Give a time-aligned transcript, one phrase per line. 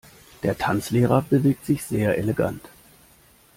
[0.41, 2.65] Der Tanzlehrer bewegt sich sehr elegant.